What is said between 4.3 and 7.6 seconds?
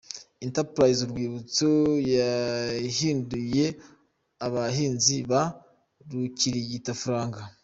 abahinzi ba ’rukirigitafaranga’.